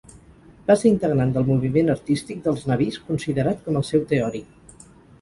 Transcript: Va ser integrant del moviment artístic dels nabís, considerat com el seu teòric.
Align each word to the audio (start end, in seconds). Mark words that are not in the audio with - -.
Va 0.71 0.77
ser 0.83 0.87
integrant 0.91 1.35
del 1.35 1.45
moviment 1.51 1.95
artístic 1.97 2.41
dels 2.49 2.67
nabís, 2.73 3.01
considerat 3.13 3.65
com 3.69 3.81
el 3.83 3.89
seu 3.95 4.07
teòric. 4.15 4.87